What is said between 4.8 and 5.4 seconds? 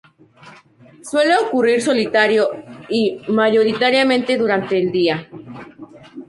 día.